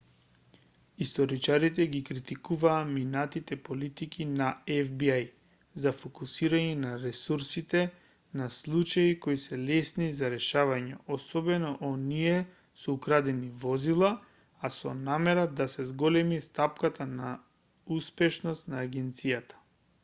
[1.05, 4.45] историчарите ги критикуваат минатите политики на
[4.85, 5.17] фби
[5.83, 7.83] за фокусирање на ресурсите
[8.41, 12.35] на случаи кои се лесни за решавање особено оние
[12.85, 14.09] со украдени возила
[14.67, 17.29] а со намера да се зголеми стапката на
[17.99, 19.61] успешност на агенцијата